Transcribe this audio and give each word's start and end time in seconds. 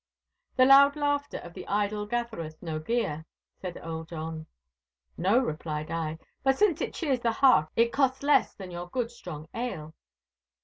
'The 0.55 0.65
loud 0.65 0.95
laughter 0.95 1.37
of 1.37 1.53
the 1.53 1.67
idle 1.67 2.07
gathereth 2.07 2.57
no 2.59 2.79
gear,' 2.79 3.23
said 3.61 3.77
Earl 3.77 4.03
John. 4.03 4.47
'No,' 5.15 5.37
replied 5.37 5.91
I, 5.91 6.17
'but 6.43 6.57
since 6.57 6.81
it 6.81 6.95
cheers 6.95 7.19
the 7.19 7.31
heart, 7.33 7.69
it 7.75 7.91
costs 7.93 8.23
less 8.23 8.55
than 8.55 8.71
your 8.71 8.89
good 8.89 9.11
strong 9.11 9.47
ale. 9.53 9.93